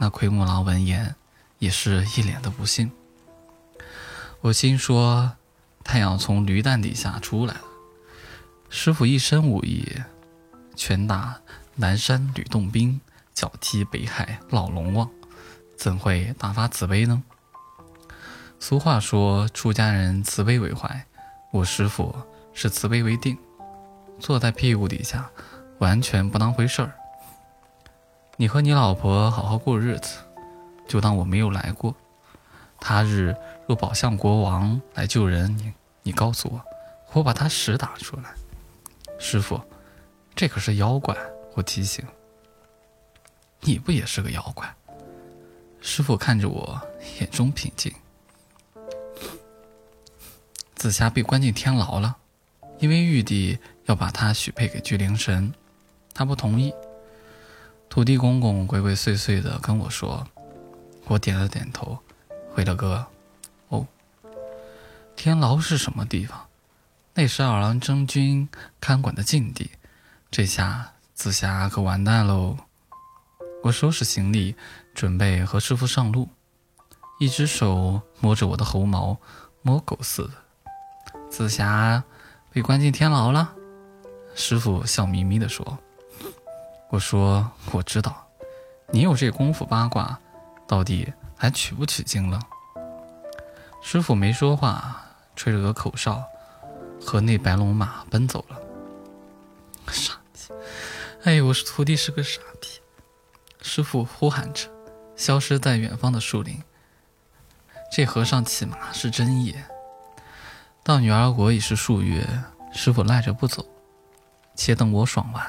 [0.00, 1.14] 那奎木狼闻言
[1.58, 2.90] 也是一脸的不信。
[4.40, 5.32] 我心说，
[5.82, 7.60] 太阳从驴蛋底下出来了。
[8.70, 9.86] 师傅一身武艺，
[10.76, 11.40] 拳打
[11.74, 13.00] 南山吕洞宾，
[13.32, 15.08] 脚踢北海老龙王，
[15.76, 17.22] 怎会大发慈悲呢？
[18.60, 21.06] 俗话说，出家人慈悲为怀，
[21.50, 22.14] 我师傅
[22.52, 23.36] 是慈悲为定，
[24.18, 25.30] 坐在屁股底下，
[25.78, 26.92] 完全不当回事儿。
[28.36, 30.18] 你和你老婆好好过日子，
[30.86, 31.94] 就当我没有来过。
[32.80, 33.34] 他日。
[33.66, 35.70] 若宝象国王来救人，你
[36.02, 36.64] 你告诉我，
[37.12, 38.34] 我把他屎打出来。
[39.18, 39.60] 师傅，
[40.34, 41.16] 这可是妖怪，
[41.54, 42.04] 我提醒。
[43.60, 44.72] 你不也是个妖怪？
[45.80, 46.80] 师傅看着我，
[47.20, 47.92] 眼中平静。
[50.76, 52.16] 紫霞被关进天牢了，
[52.78, 55.52] 因为玉帝要把她许配给巨灵神，
[56.14, 56.72] 他不同意。
[57.88, 60.24] 土地公公鬼鬼祟祟的跟我说，
[61.06, 61.98] 我点了点头，
[62.54, 63.04] 回了个。
[63.68, 63.86] 哦
[65.16, 66.47] 天牢是什么地方？
[67.20, 68.48] 那是二郎真君
[68.80, 69.72] 看管的禁地。
[70.30, 72.56] 这下紫霞可完蛋喽！
[73.64, 74.54] 我收拾行李，
[74.94, 76.28] 准备和师傅上路。
[77.18, 79.18] 一只手摸着我的猴毛，
[79.62, 80.30] 摸狗似的。
[81.28, 82.04] 紫霞
[82.52, 83.52] 被关进天牢了。
[84.36, 85.76] 师傅笑眯眯地说
[86.88, 88.28] ：“我说我知道，
[88.92, 90.16] 你有这功夫八卦，
[90.68, 92.38] 到底还取不取经了？”
[93.82, 95.02] 师傅没说话。
[95.34, 96.20] 吹了个口哨，
[97.00, 98.58] 和那白龙马奔走了。
[99.90, 100.40] 傻逼！
[101.24, 102.68] 哎呦，我徒弟是个傻逼！
[103.60, 104.68] 师傅呼喊着，
[105.16, 106.62] 消失在远方的树林。
[107.90, 109.64] 这和尚骑马是真野。
[110.84, 112.26] 到女儿国已是数月，
[112.72, 113.66] 师傅赖着不走，
[114.54, 115.46] 且等我爽完。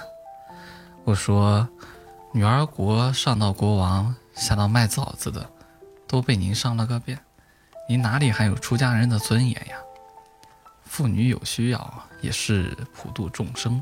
[1.03, 1.67] 我说，
[2.33, 5.49] 女儿国上到国王，下到卖枣子的，
[6.07, 7.19] 都被您上了个遍。
[7.87, 9.77] 你哪里还有出家人的尊严呀？
[10.89, 13.81] 妇女有需要，也是普度众生。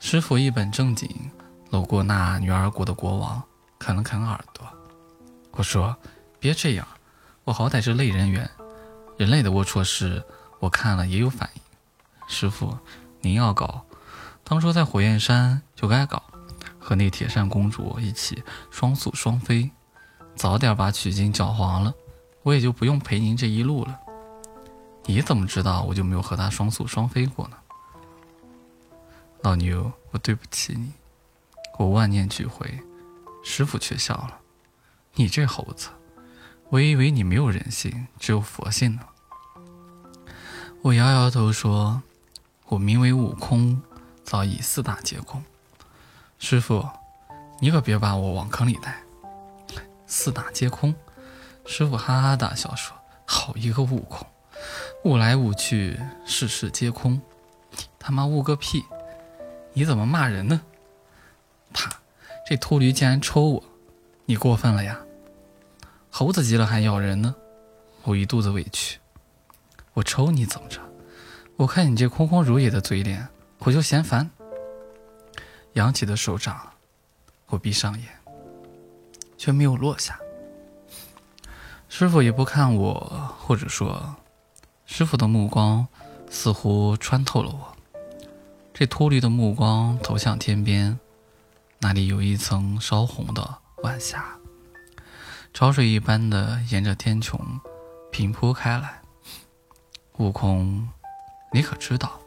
[0.00, 1.08] 师傅一本正经
[1.70, 3.40] 搂过那女儿国的国王，
[3.78, 4.66] 啃了啃耳朵。
[5.52, 5.94] 我说
[6.40, 6.88] ：“别这样，
[7.44, 8.50] 我好歹是类人猿，
[9.18, 10.24] 人类的龌龊事
[10.60, 11.62] 我看了也有反应。
[12.26, 12.76] 师傅，
[13.20, 13.84] 您要搞，
[14.42, 16.22] 当初在火焰山就该搞，
[16.80, 19.70] 和那铁扇公主一起双宿双飞，
[20.34, 21.92] 早点把取经搅黄了。”
[22.42, 24.00] 我也就不用陪您这一路了。
[25.06, 27.56] 你怎么知道我就没有和他双宿双飞过呢？
[29.42, 30.92] 老牛，我对不起你，
[31.78, 32.80] 我万念俱灰。
[33.44, 34.40] 师傅却笑了
[35.14, 35.90] ：“你这猴子，
[36.70, 39.02] 我以为你没有人性，只有佛性呢。”
[40.82, 42.02] 我摇摇头说
[42.66, 43.80] ：“我名为悟空，
[44.24, 45.44] 早已四大皆空。
[46.40, 46.88] 师傅，
[47.60, 49.00] 你可别把我往坑里带。
[50.08, 50.92] 四大皆空。
[51.64, 54.26] 师傅哈哈大笑说：“好一个悟空，
[55.06, 57.22] 悟来悟去，事事皆空。
[57.96, 58.84] 他妈悟个屁！
[59.72, 60.60] 你怎么骂人呢？”
[61.72, 61.88] 啪！
[62.44, 63.62] 这秃驴竟然抽我，
[64.24, 64.98] 你过分了呀！
[66.10, 67.32] 猴子急了还咬人呢，
[68.02, 68.98] 我一肚子委屈。
[69.92, 70.80] 我抽你怎么着？
[71.54, 73.28] 我看你这空空如也的嘴脸，
[73.60, 74.28] 我就嫌烦。
[75.74, 76.72] 扬起的手掌，
[77.46, 78.08] 我闭上眼，
[79.38, 80.18] 却没有落下。
[81.88, 82.92] 师傅也不看我，
[83.38, 84.16] 或者说，
[84.86, 85.86] 师傅的目光
[86.30, 87.76] 似乎穿透了我。
[88.72, 90.98] 这秃驴的目光投向天边，
[91.80, 94.38] 那里有一层烧红的晚霞，
[95.52, 97.38] 潮水一般的沿着天穹
[98.12, 99.02] 平铺开来。
[100.18, 100.88] 悟空，
[101.52, 102.18] 你可知道，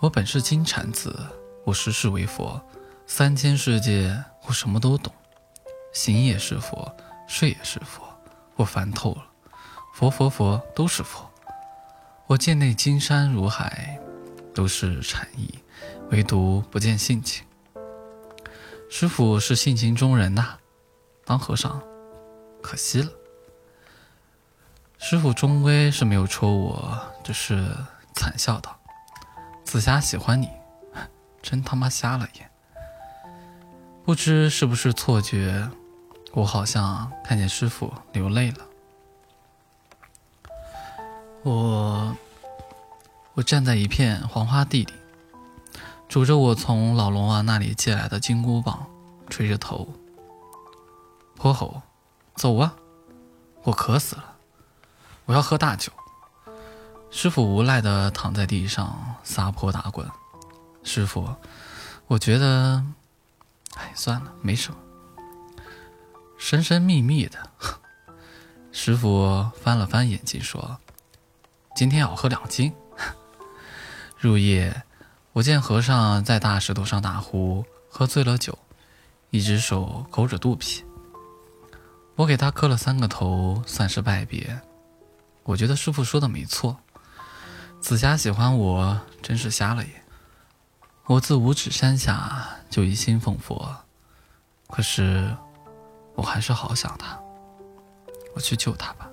[0.00, 1.26] 我本是金蝉子。
[1.64, 2.60] 我时世为佛，
[3.06, 5.12] 三千世界我什么都懂，
[5.92, 6.94] 行也是佛，
[7.26, 8.02] 睡也是佛，
[8.56, 9.26] 我烦透了。
[9.94, 11.30] 佛佛佛都是佛，
[12.26, 14.00] 我见那金山如海，
[14.54, 15.58] 都是禅意，
[16.10, 17.44] 唯独不见性情。
[18.88, 20.56] 师傅是性情中人呐，
[21.26, 21.82] 当和尚
[22.62, 23.10] 可惜了。
[24.96, 27.70] 师傅终归是没有抽我，只是
[28.14, 28.74] 惨笑道
[29.62, 30.48] ：“紫霞喜欢你。”
[31.42, 32.50] 真他妈瞎了眼！
[34.02, 35.68] 不知是不是错觉，
[36.32, 38.66] 我好像看见师傅流泪了。
[41.44, 42.16] 我，
[43.34, 44.92] 我站在一片黄花地里，
[46.08, 48.86] 拄着我从老龙王那里借来的金箍棒，
[49.28, 49.86] 垂着头。
[51.36, 51.82] 泼猴，
[52.34, 52.74] 走啊！
[53.62, 54.36] 我渴死了，
[55.26, 55.92] 我要喝大酒。
[57.10, 60.08] 师傅无奈地躺在地上撒泼打滚。
[60.82, 61.28] 师傅，
[62.06, 62.82] 我觉得，
[63.74, 64.78] 哎，算了，没什么。
[66.38, 67.38] 神神秘秘的，
[68.72, 70.78] 师傅翻了翻眼睛说
[71.74, 72.72] ：“今天要喝两斤。
[74.16, 74.82] ”入夜，
[75.32, 78.56] 我见和尚在大石头上打呼，喝醉了酒，
[79.30, 80.84] 一只手勾着肚皮。
[82.14, 84.60] 我给他磕了三个头，算是拜别。
[85.42, 86.78] 我觉得师傅说的没错，
[87.80, 89.92] 紫霞喜欢我，真是瞎了眼。
[91.06, 93.76] 我自五指山下就一心奉佛，
[94.68, 95.36] 可是
[96.14, 97.18] 我还是好想他。
[98.34, 99.10] 我去救他吧。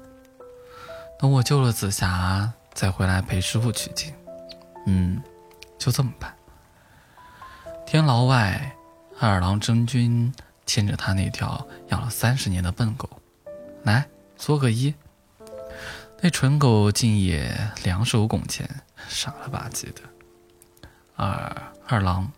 [1.22, 4.12] 等我救了紫霞，再回来陪师傅取经。
[4.88, 5.22] 嗯，
[5.78, 6.36] 就这么办。
[7.86, 8.76] 天牢外，
[9.20, 10.34] 二郎真君
[10.66, 13.08] 牵着他那条养了三十年的笨狗，
[13.84, 14.04] 来
[14.36, 14.96] 作个揖。
[16.22, 18.68] 那蠢狗竟也两手拱前，
[19.08, 20.02] 傻了吧唧的。
[21.16, 22.32] 二二郎，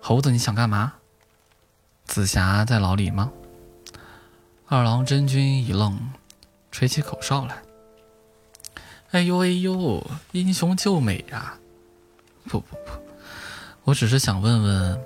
[0.00, 0.92] 猴子，你想干嘛？
[2.04, 3.32] 紫霞在牢里吗？
[4.68, 5.98] 二郎真君一愣，
[6.76, 7.62] 吹起口哨来。
[9.12, 11.58] 哎呦哎呦，英雄救美呀！
[12.44, 12.90] 不不不，
[13.84, 15.04] 我只是想问问，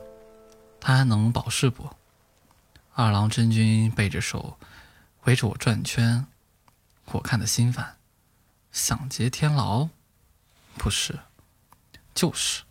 [0.81, 1.89] 他还能保释不？
[2.95, 4.59] 二郎真君背着手，
[5.27, 6.27] 围着我转圈，
[7.13, 7.99] 我看得心烦。
[8.73, 9.89] 想劫天牢？
[10.77, 11.21] 不是。
[12.13, 12.65] 就是，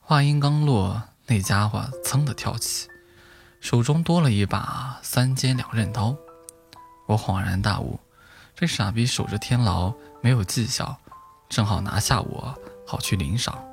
[0.00, 2.88] 话音刚落，那家伙噌的跳起，
[3.60, 6.16] 手中多了一把三尖两刃刀。
[7.06, 7.98] 我恍然大悟，
[8.54, 10.96] 这傻逼守着天牢没有技巧，
[11.48, 12.54] 正好拿下我，
[12.86, 13.64] 好去领赏。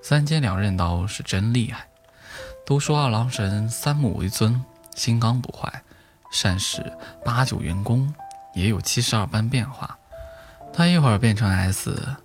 [0.00, 1.88] 三尖两刃刀是真厉害。
[2.64, 5.82] 都说二郎神三目为尊，心刚不坏，
[6.30, 6.80] 善使
[7.24, 8.14] 八九元功，
[8.54, 9.98] 也有七十二般变化。
[10.72, 12.16] 他一会儿变成 S。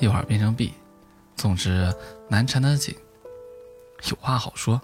[0.00, 0.74] 一会儿变成 B，
[1.36, 1.94] 总之
[2.28, 2.96] 难缠得紧。
[4.10, 4.82] 有话好说，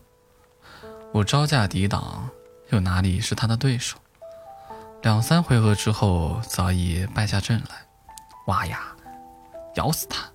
[1.13, 2.31] 我招架抵挡，
[2.69, 3.99] 又哪里是他的对手？
[5.03, 7.87] 两三回合之后，早已败下阵来。
[8.47, 8.95] 哇呀，
[9.77, 10.29] 咬死他！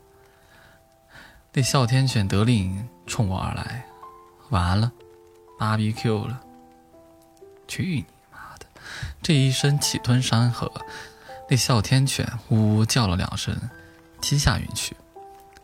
[1.53, 3.85] 那哮天犬得令冲我而来，
[4.49, 4.91] 完了，
[5.59, 6.41] 芭比 Q 了！
[7.67, 8.65] 去你妈的！
[9.21, 10.71] 这一声气吞山河，
[11.49, 13.55] 那哮天犬呜呜叫了两声。
[14.21, 14.97] 踢下云去，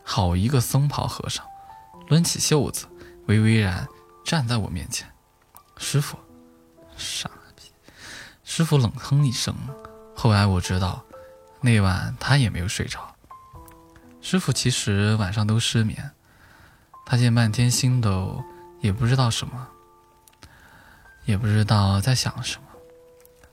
[0.04, 1.43] 好一个僧袍和尚，
[2.10, 2.86] 抡起袖子，
[3.26, 3.88] 巍巍然
[4.24, 5.10] 站在我面前。
[5.78, 6.16] 师傅，
[6.95, 7.32] 傻！
[8.54, 9.56] 师傅冷哼一声。
[10.14, 11.02] 后来我知道，
[11.62, 13.16] 那晚他也没有睡着。
[14.20, 16.12] 师傅其实晚上都失眠。
[17.06, 18.43] 他见漫天星斗，
[18.82, 19.70] 也不知道什么，
[21.24, 22.68] 也不知道在想什么。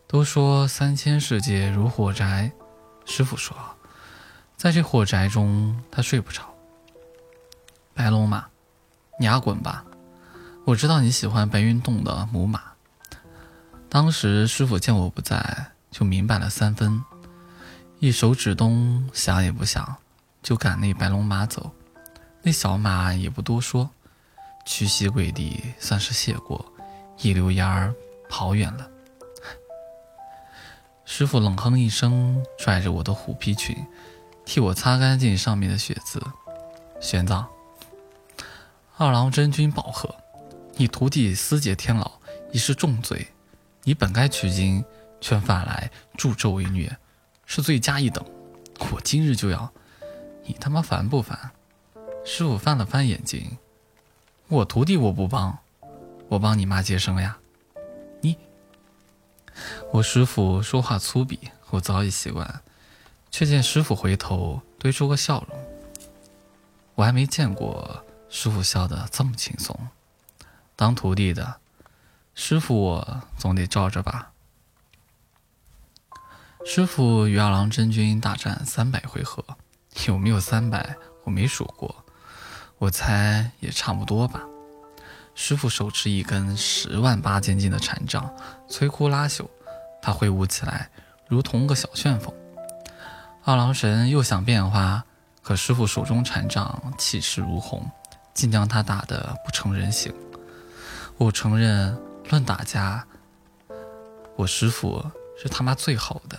[0.09, 2.51] 都说三千世界如火宅，
[3.05, 3.57] 师傅说。
[4.57, 6.43] 在这火宅中，他睡不着。
[7.95, 8.45] 白龙马，
[9.21, 9.85] 你阿滚吧！
[10.65, 12.63] 我知道你喜欢白云洞的母马。
[13.91, 17.03] 当时师傅见我不在，就明白了三分，
[18.01, 19.97] 一手指东，想也不想，
[20.43, 21.71] 就赶那白龙马走。
[22.43, 23.89] 那小马也不多说，
[24.67, 26.71] 屈膝跪地，算是谢过，
[27.19, 27.95] 一溜烟儿
[28.29, 28.91] 跑远了。
[31.07, 33.75] 师傅冷哼一声，拽着我的虎皮裙，
[34.45, 36.23] 替我擦干净上面的血渍。
[37.01, 37.47] 玄奘，
[38.99, 40.15] 二郎真君宝贺，
[40.77, 42.21] 你徒弟私结天牢，
[42.53, 43.29] 已是重罪。
[43.89, 44.85] 你本该取经，
[45.19, 46.95] 却反来助纣为虐，
[47.47, 48.23] 是罪加一等。
[48.93, 49.73] 我今日就要，
[50.45, 51.53] 你他妈烦不烦？
[52.23, 53.57] 师傅翻了翻眼睛，
[54.49, 55.59] 我徒弟我不帮，
[56.29, 57.39] 我帮你妈接生呀。
[58.21, 58.37] 你，
[59.91, 61.39] 我师傅说话粗鄙，
[61.71, 62.61] 我早已习惯，
[63.31, 65.59] 却见师傅回头堆出个笑容。
[66.95, 69.75] 我还没见过师傅笑得这么轻松。
[70.77, 71.61] 当徒弟的。
[72.41, 74.31] 师傅，我总得罩着吧。
[76.65, 79.45] 师傅与二郎真君大战三百回合，
[80.07, 80.97] 有没有三百？
[81.25, 82.05] 我没数过，
[82.79, 84.45] 我猜也差不多吧。
[85.35, 88.33] 师傅手持一根十万八千斤的禅杖，
[88.69, 89.45] 摧枯拉朽，
[90.01, 90.89] 他挥舞起来
[91.27, 92.33] 如同个小旋风。
[93.43, 95.05] 二郎神又想变化，
[95.43, 97.85] 可师傅手中禅杖气势如虹，
[98.33, 100.15] 竟将他打得不成人形。
[101.17, 102.08] 我承认。
[102.29, 103.07] 论打架，
[104.37, 105.05] 我师傅
[105.37, 106.39] 是他妈最好的。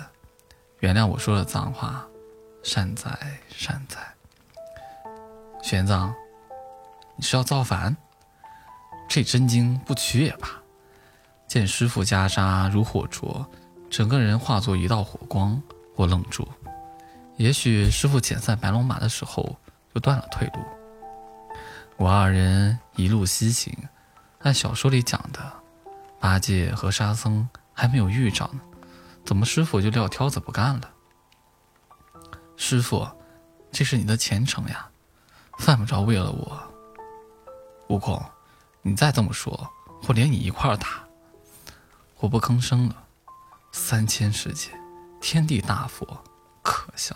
[0.80, 2.06] 原谅我说了脏话，
[2.64, 3.18] 善哉
[3.50, 3.98] 善哉。
[5.62, 6.14] 玄奘，
[7.16, 7.96] 你是要造反？
[9.08, 10.50] 这真经不取也罢。
[11.48, 13.46] 见师傅袈裟如火灼，
[13.90, 15.62] 整个人化作一道火光，
[15.96, 16.48] 我愣住。
[17.36, 19.58] 也许师傅遣散白龙马的时候
[19.94, 20.60] 就断了退路。
[21.98, 23.76] 我二人一路西行，
[24.40, 25.59] 按小说里讲的。
[26.20, 28.60] 八戒和沙僧还没有遇着呢，
[29.26, 30.90] 怎么师傅就撂挑子不干了？
[32.58, 33.08] 师傅，
[33.72, 34.90] 这是你的前程呀，
[35.60, 36.62] 犯不着为了我。
[37.88, 38.22] 悟空，
[38.82, 39.70] 你再这么说，
[40.08, 41.04] 我连你一块儿打。
[42.18, 42.96] 我不吭声了。
[43.72, 44.72] 三千世界，
[45.22, 46.06] 天地大佛，
[46.62, 47.16] 可笑。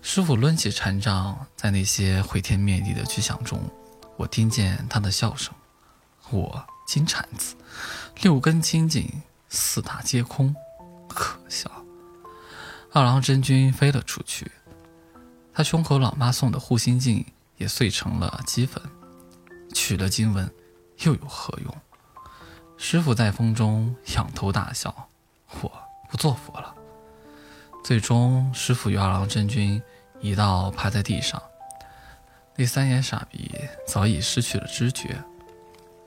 [0.00, 3.60] 师傅抡起禅杖，在那些毁天灭地的巨响中，
[4.16, 5.52] 我听见他的笑声。
[6.30, 6.64] 我。
[6.86, 7.56] 金铲子，
[8.22, 10.54] 六根清净，四大皆空，
[11.08, 11.70] 可笑。
[12.92, 14.52] 二郎真君飞了出去，
[15.52, 17.24] 他胸口老妈送的护心镜
[17.56, 18.82] 也碎成了齑粉。
[19.72, 20.48] 取了经文，
[20.98, 21.76] 又有何用？
[22.76, 25.08] 师傅在风中仰头大笑，
[25.60, 25.72] 我
[26.08, 26.74] 不做佛了。
[27.82, 29.82] 最终，师傅与二郎真君
[30.20, 31.42] 一道趴在地上，
[32.56, 33.50] 那三眼傻逼
[33.86, 35.20] 早已失去了知觉。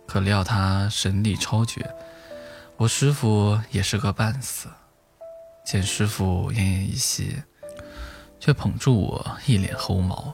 [0.07, 1.93] 可料他神力超绝，
[2.77, 4.69] 我师傅也是个半死。
[5.65, 7.43] 见师傅奄奄一息，
[8.39, 10.33] 却捧住我一脸猴毛，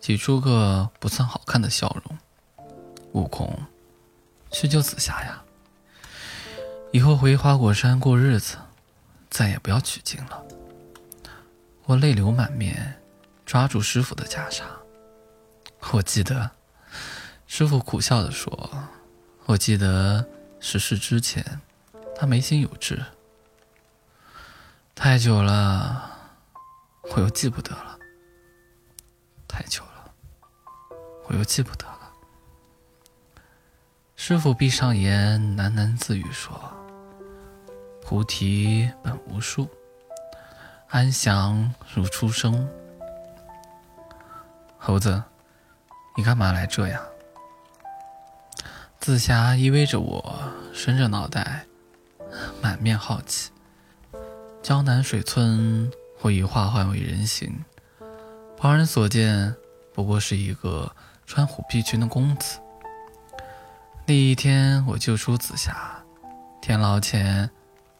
[0.00, 2.18] 挤出个不算好看的笑容。
[3.12, 3.56] 悟空，
[4.50, 5.44] 去救紫霞呀！
[6.90, 8.56] 以后回花果山过日子，
[9.30, 10.42] 再也不要取经了。
[11.84, 13.00] 我泪流满面，
[13.46, 14.62] 抓住师傅的袈裟。
[15.92, 16.50] 我记得，
[17.46, 18.68] 师傅苦笑地说。
[19.46, 20.24] 我记得
[20.60, 21.60] 十世之前，
[22.14, 23.04] 他眉心有痣。
[24.94, 26.10] 太久了，
[27.14, 27.98] 我又记不得了。
[29.48, 30.14] 太久了，
[31.26, 31.98] 我又记不得了。
[34.14, 36.72] 师傅闭上眼，喃喃自语说
[38.00, 39.68] ：“菩提本无树，
[40.88, 42.68] 安详如初生。”
[44.78, 45.22] 猴子，
[46.16, 47.02] 你干嘛来这样？
[49.02, 50.40] 紫霞依偎着我，
[50.72, 51.66] 伸着脑袋，
[52.62, 53.50] 满面好奇。
[54.62, 55.90] 江南水村，
[56.20, 57.64] 我已化换为人形，
[58.56, 59.56] 旁人所见
[59.92, 60.94] 不过是一个
[61.26, 62.60] 穿虎皮裙的公子。
[64.06, 66.00] 那一天，我救出紫霞，
[66.60, 67.50] 天牢前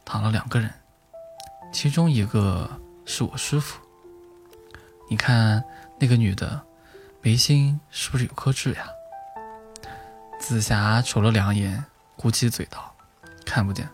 [0.05, 0.71] 躺了两个人，
[1.73, 2.71] 其中一个
[3.05, 3.81] 是我师傅。
[5.11, 5.65] 你看
[5.99, 6.63] 那个女的，
[7.23, 8.87] 眉心是不是有颗痣呀？
[10.43, 11.85] 紫霞瞅了两眼，
[12.17, 12.93] 鼓起嘴道
[13.47, 13.89] ：“看不见。”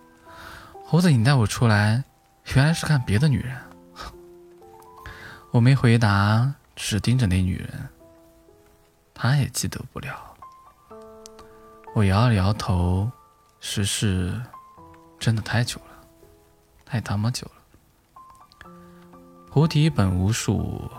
[0.82, 2.02] 猴子，你带我出来，
[2.54, 3.54] 原来是看别的女人。
[5.50, 7.88] 我没回答，只是盯着那女人。
[9.12, 10.34] 她也记得不了。
[11.94, 13.10] 我摇了摇头，
[13.60, 14.40] 世事
[15.18, 16.08] 真的太久了，
[16.86, 18.70] 太他妈久了。
[19.50, 20.90] 菩提本无树，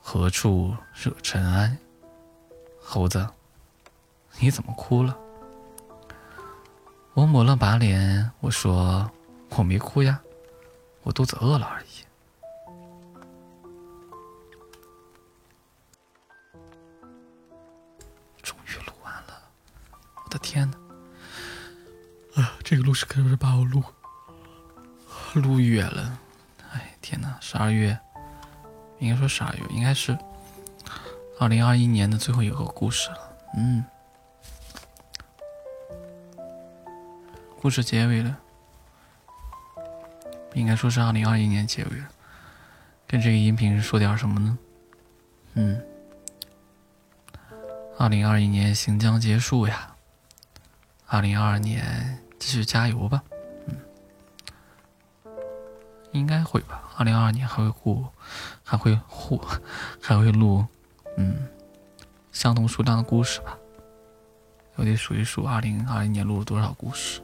[0.00, 1.76] 何处惹尘埃？
[2.80, 3.28] 猴子。
[4.42, 5.16] 你怎么哭了？
[7.14, 9.08] 我抹了把脸，我说
[9.50, 10.20] 我没哭呀，
[11.04, 11.86] 我肚子饿了而已。
[18.42, 19.42] 终于录完了，
[20.24, 20.76] 我的天呐！
[22.34, 23.80] 啊，这个录是可是把我录
[25.34, 26.18] 录远了。
[26.72, 27.96] 哎，天呐，十二月，
[28.98, 30.18] 应该说十二月，应该是
[31.38, 33.36] 二零二一年的最后一个故事了。
[33.56, 33.84] 嗯。
[37.62, 38.36] 故事结尾了，
[40.54, 42.08] 应该说是二零二一年结尾了。
[43.06, 44.58] 跟这个音频说点什么呢？
[45.54, 45.80] 嗯，
[47.96, 49.94] 二零二一年行将结束呀，
[51.06, 53.22] 二零二二年继续加油吧。
[53.66, 53.76] 嗯，
[56.10, 56.90] 应该会吧。
[56.96, 58.04] 二零二二年还会录，
[58.64, 59.40] 还会录，
[60.02, 60.66] 还会录，
[61.16, 61.46] 嗯，
[62.32, 63.56] 相同数量的故事吧。
[64.74, 67.22] 我得数一数，二零二一年录了多少故事。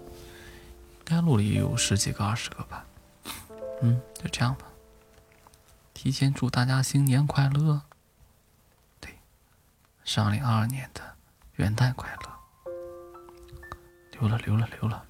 [1.09, 2.85] 该录了也有十几个、二十个吧，
[3.81, 4.67] 嗯，就这样吧。
[5.95, 7.81] 提前祝大家新年快乐，
[9.01, 9.19] 对，
[10.05, 11.01] 是二零二二年的
[11.55, 12.39] 元旦快乐。
[14.13, 15.07] 溜了，溜了，溜了。